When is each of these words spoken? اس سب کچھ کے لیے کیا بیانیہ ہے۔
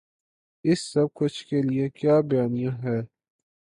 اس 0.65 0.79
سب 0.93 1.07
کچھ 1.13 1.39
کے 1.47 1.61
لیے 1.61 1.89
کیا 1.89 2.19
بیانیہ 2.21 2.69
ہے۔ 2.83 2.99